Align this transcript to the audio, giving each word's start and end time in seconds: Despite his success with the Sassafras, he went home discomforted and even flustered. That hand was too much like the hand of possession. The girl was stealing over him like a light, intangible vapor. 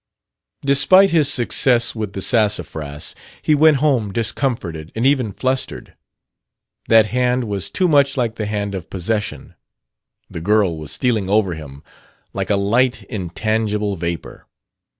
Despite 0.65 1.11
his 1.11 1.31
success 1.31 1.93
with 1.93 2.13
the 2.13 2.23
Sassafras, 2.23 3.13
he 3.43 3.53
went 3.53 3.77
home 3.77 4.11
discomforted 4.11 4.91
and 4.95 5.05
even 5.05 5.31
flustered. 5.31 5.95
That 6.89 7.05
hand 7.09 7.43
was 7.43 7.69
too 7.69 7.87
much 7.87 8.17
like 8.17 8.33
the 8.33 8.47
hand 8.47 8.73
of 8.73 8.89
possession. 8.89 9.53
The 10.27 10.41
girl 10.41 10.75
was 10.79 10.91
stealing 10.91 11.29
over 11.29 11.53
him 11.53 11.83
like 12.33 12.49
a 12.49 12.55
light, 12.55 13.03
intangible 13.11 13.95
vapor. 13.95 14.47